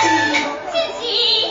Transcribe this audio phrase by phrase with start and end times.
[0.00, 0.08] 自
[1.00, 1.47] 己。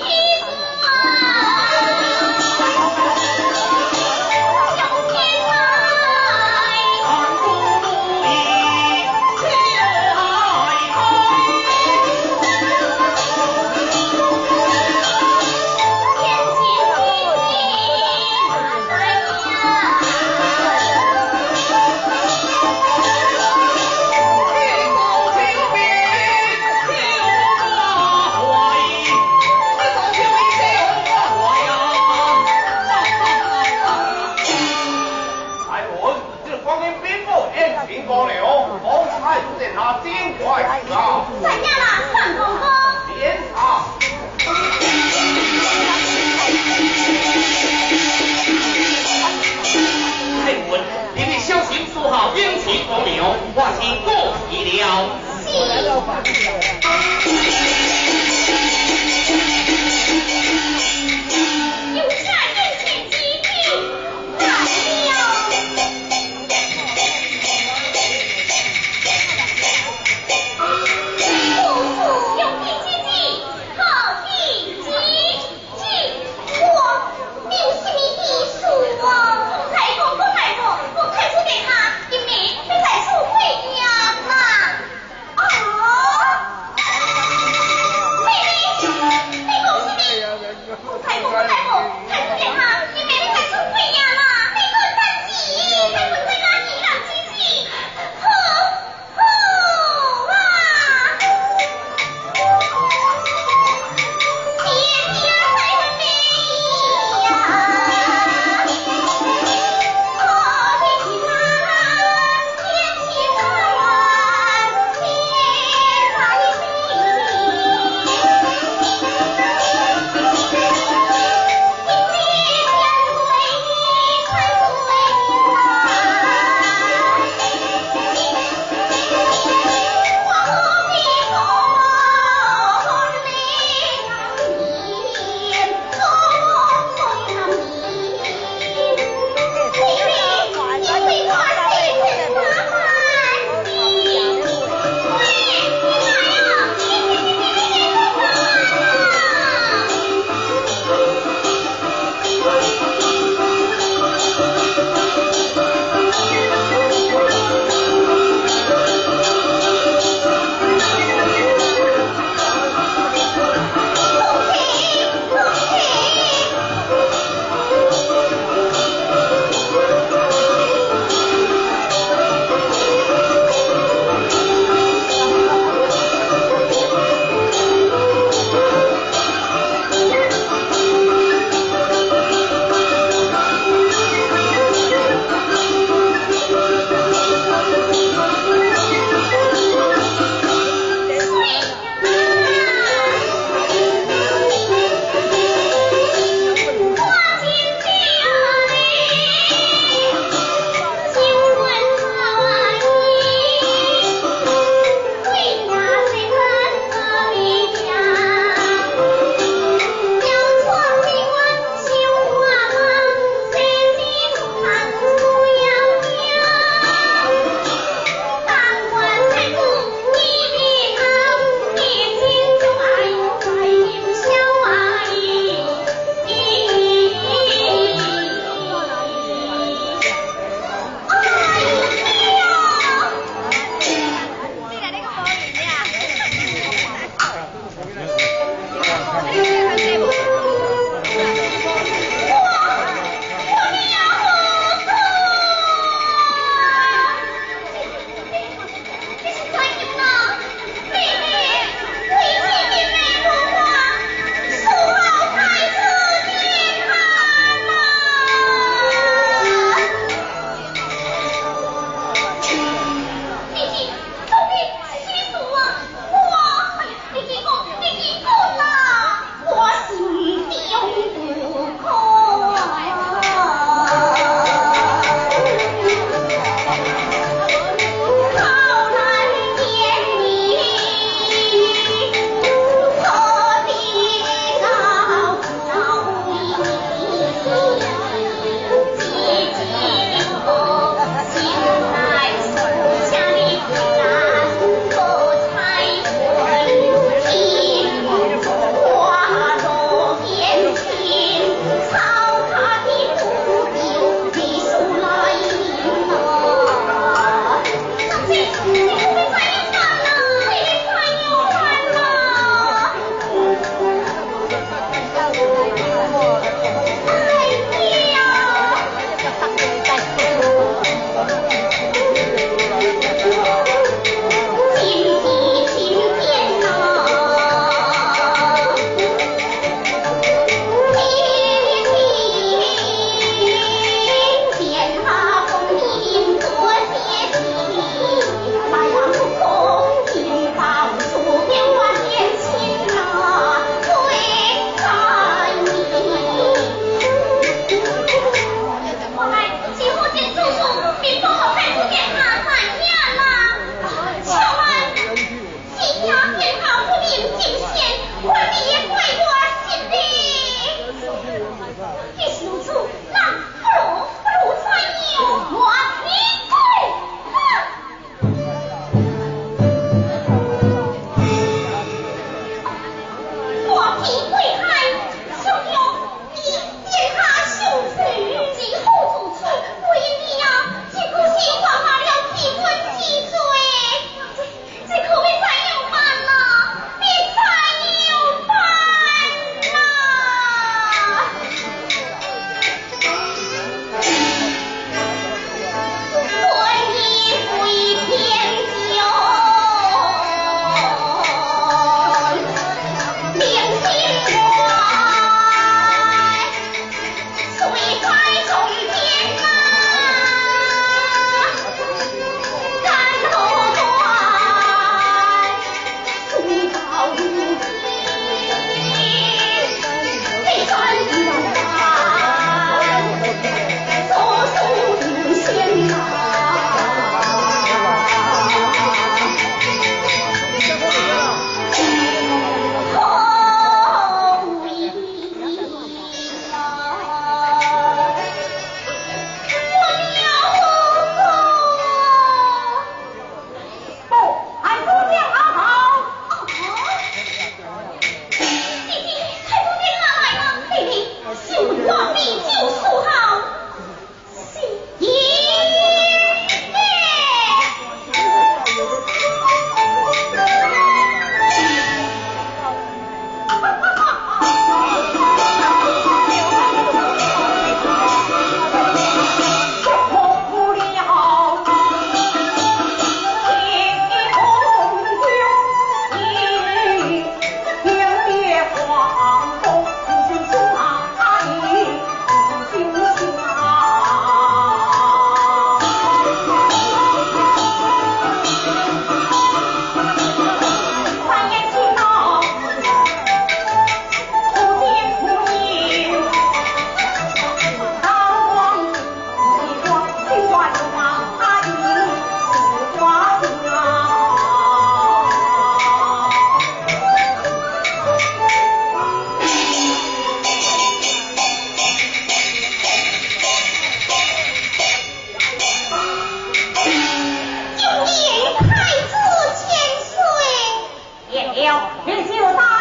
[522.06, 522.77] 别欺负她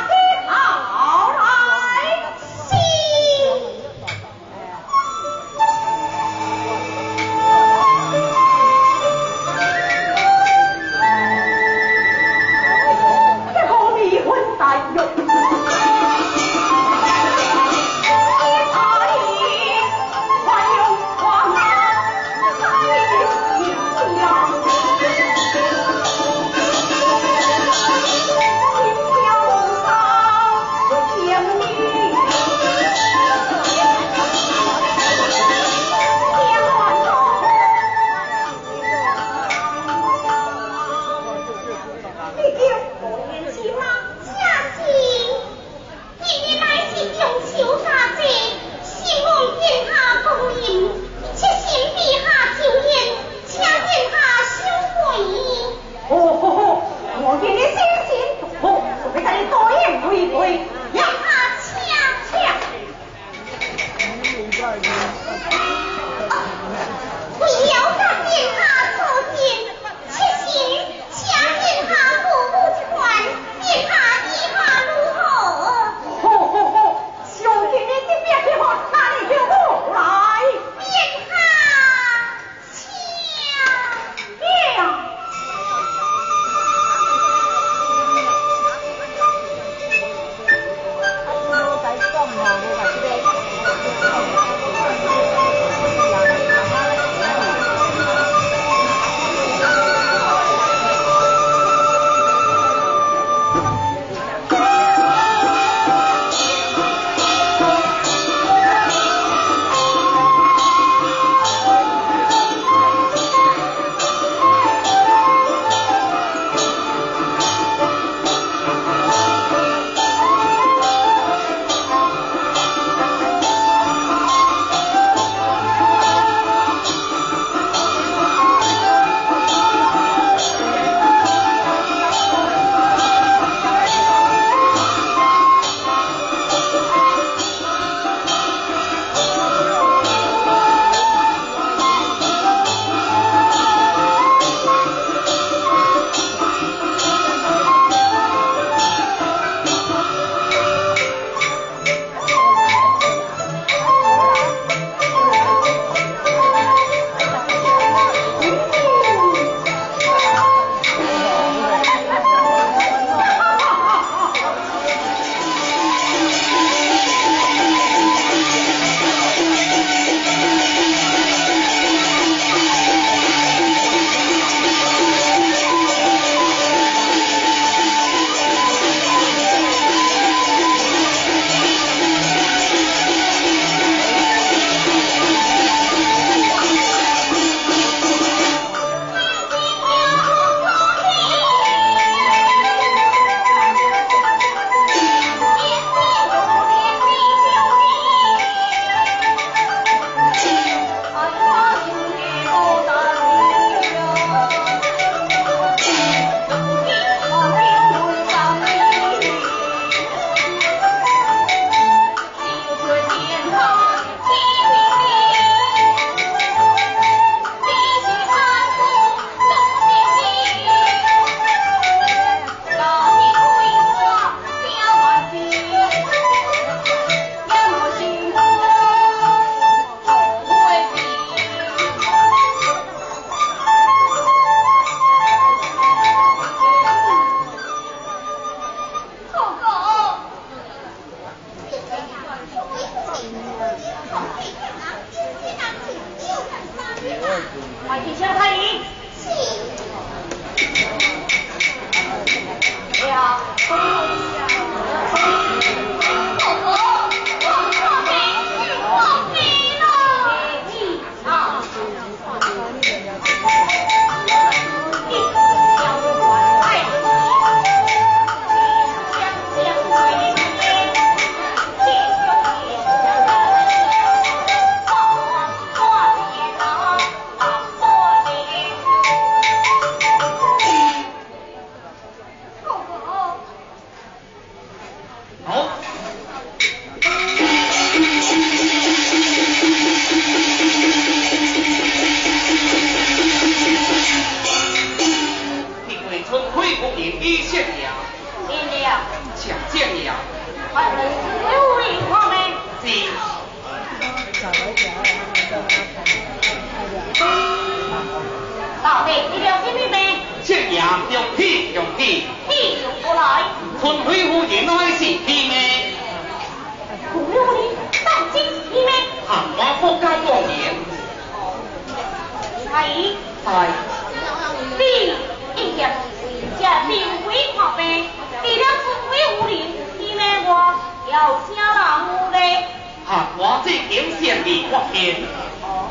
[334.46, 335.16] 你放天
[335.60, 335.90] 哦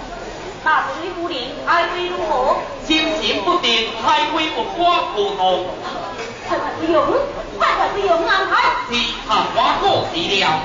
[0.63, 2.55] 大水不灵爱会如何
[2.87, 5.65] 心金不定还会不挂口头
[6.47, 7.01] 快快回营
[7.59, 8.55] 快快回营安排
[8.89, 8.95] 是
[9.27, 10.61] 看花落地了。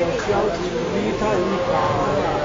[0.00, 0.62] 小小子，
[0.94, 1.36] 你太
[1.68, 1.76] 棒
[2.22, 2.39] 了。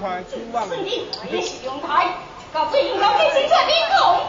[0.00, 2.06] 祝你顺利我也许永泰
[2.52, 4.22] 到最近都天天下冰雹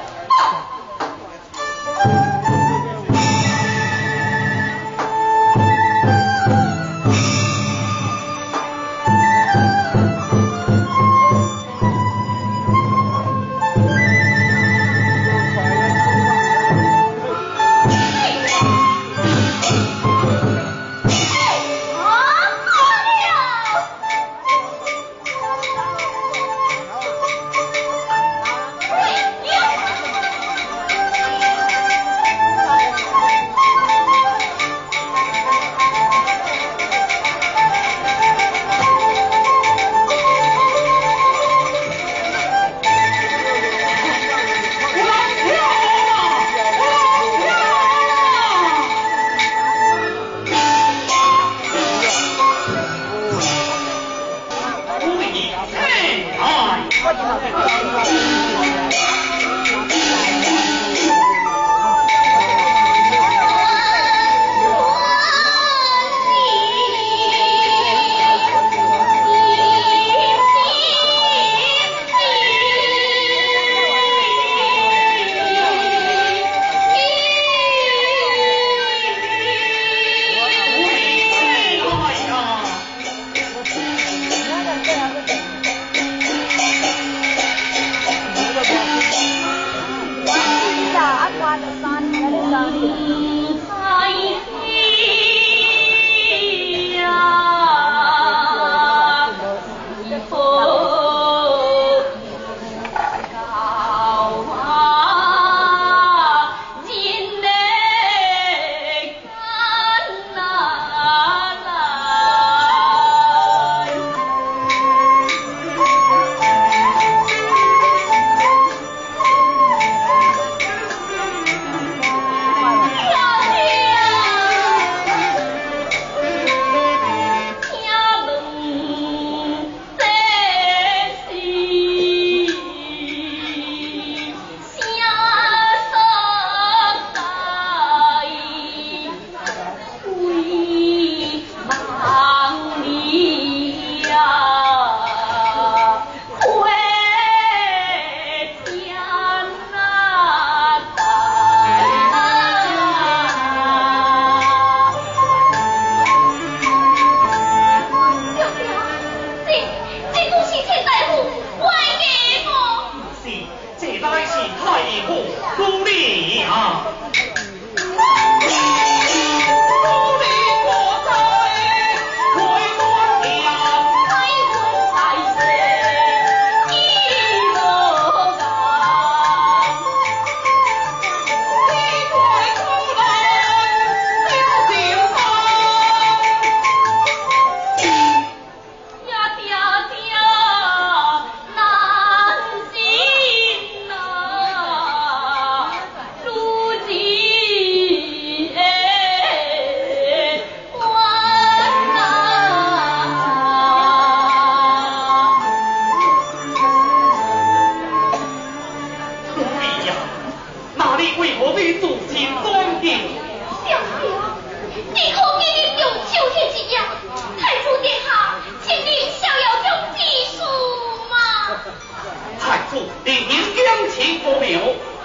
[2.09, 2.32] 啊。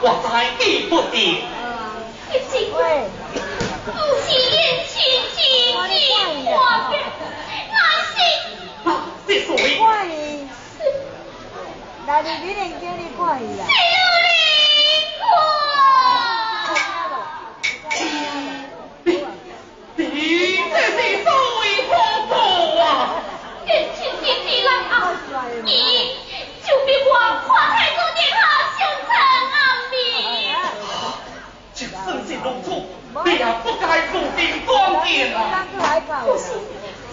[0.00, 0.26] 我在
[0.64, 1.14] 意不得。
[3.84, 4.92] 不是言情
[5.34, 6.96] 情情话的，
[7.70, 7.74] 那
[8.06, 8.16] 是
[13.58, 13.64] 啊。
[19.96, 20.04] 你
[20.70, 21.26] 这是所
[21.60, 21.90] 谓何
[22.28, 22.32] 故
[22.78, 22.82] 啊？
[23.64, 24.92] 年轻天地人啊，
[25.64, 25.70] 你
[26.64, 27.10] 就比我
[27.46, 28.36] 看太子殿下
[28.78, 29.08] 相称
[29.52, 29.56] 阿
[29.90, 29.92] 弥。
[31.74, 32.46] 就算是如
[33.28, 35.66] 你也不该入京光殿啊！
[36.24, 36.44] 不是，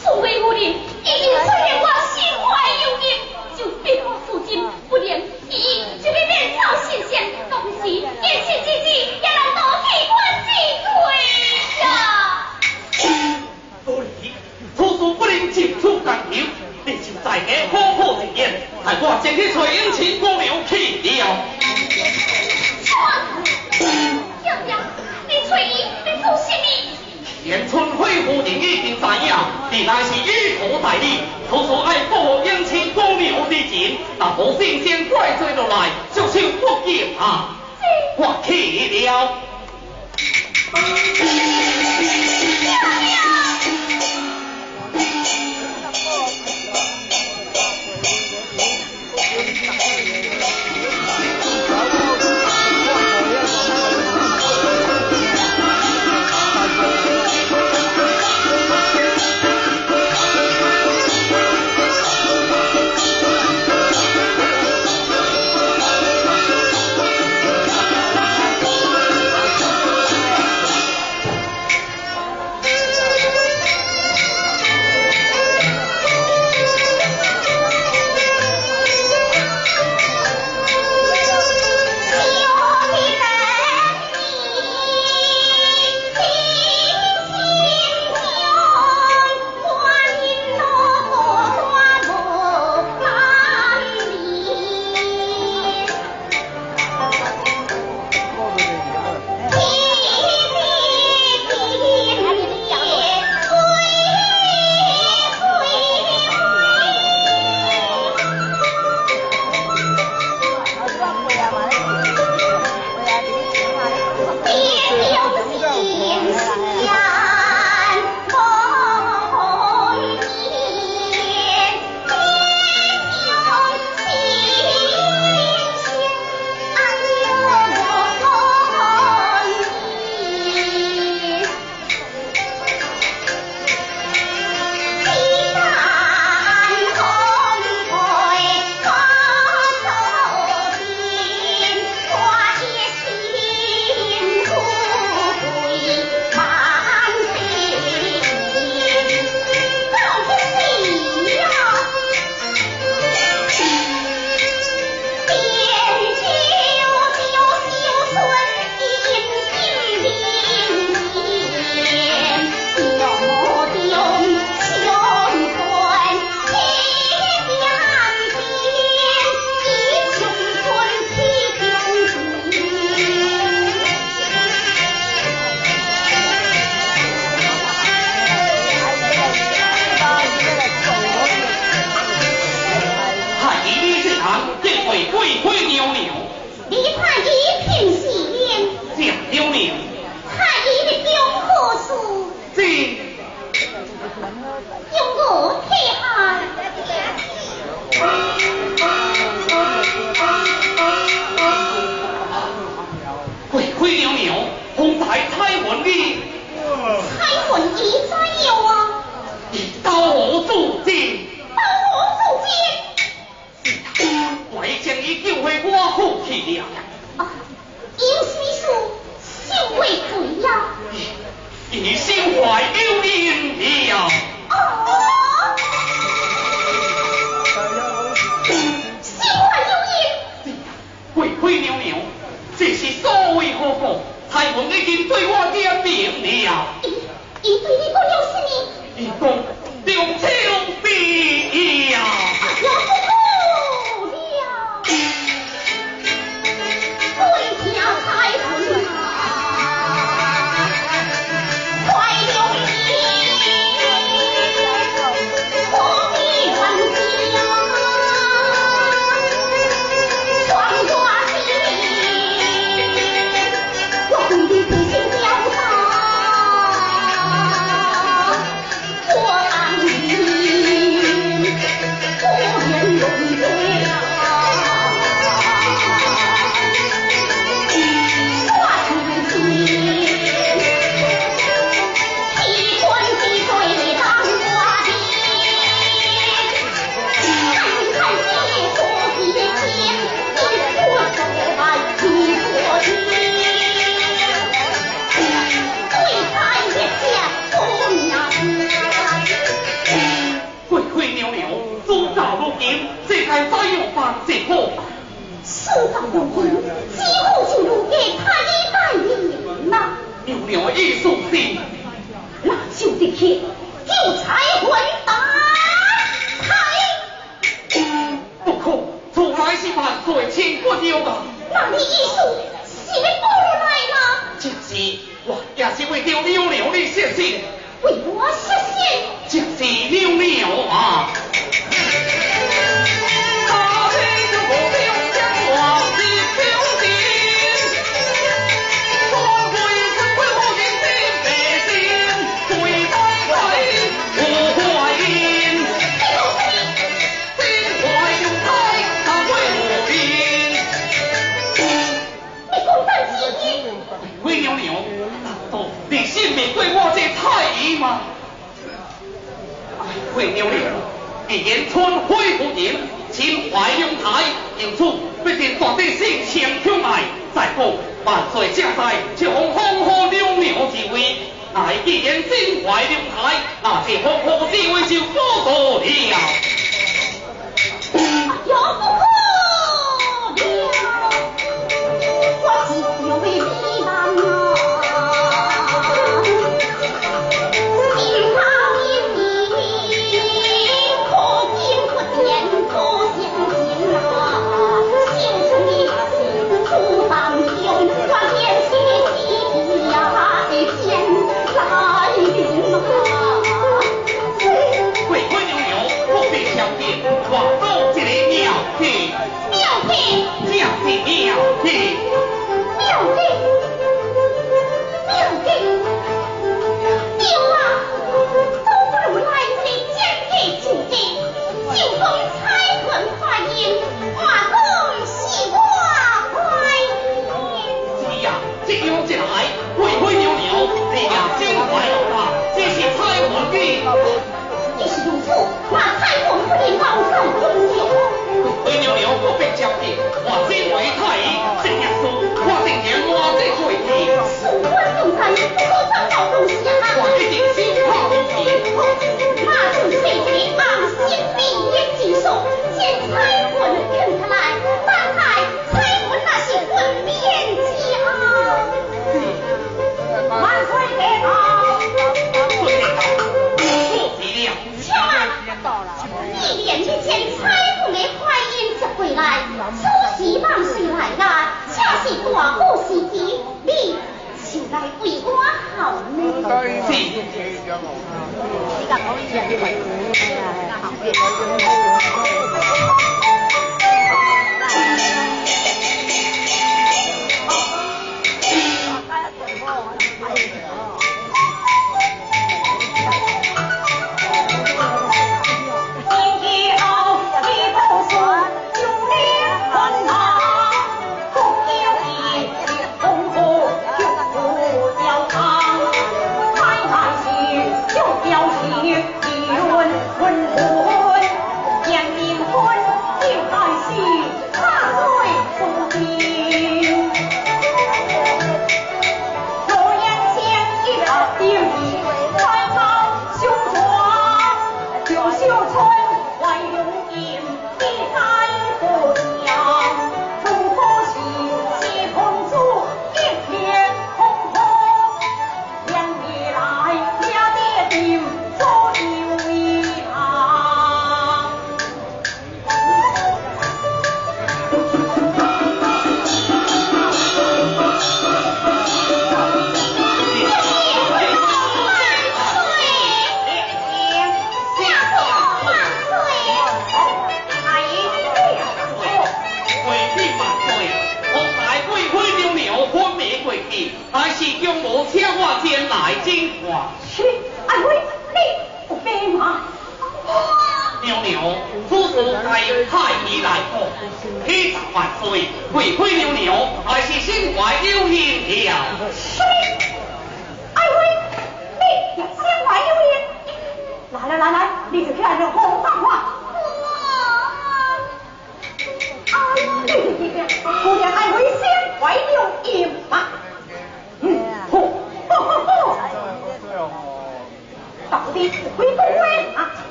[0.00, 2.46] 作为夫人，已经出现我心怀
[2.84, 3.18] 有念，
[3.58, 7.52] 就别我父亲不念伊就要面朝心线，同
[7.82, 8.86] 时言行之事
[9.20, 10.14] 也能多替官
[10.46, 10.48] 击
[10.86, 10.86] 退
[11.82, 11.84] 呀。
[13.84, 13.86] 所
[14.22, 14.30] 以，
[14.76, 16.46] 此事不能尽出干休，
[16.84, 21.10] 你就在家好好一言，待我前去催英情国庙去了。
[24.44, 24.78] 娘娘，
[25.48, 26.64] 翠姨，你做甚么？
[27.44, 29.34] 田春惠夫人已经知影，
[29.70, 31.20] 原来是玉府代理，
[31.50, 37.56] 处处爱报姻亲高苗之情，但无信先怪罪落来，就请不义啊！
[38.16, 39.38] 我去了。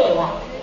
[0.00, 0.53] 以后。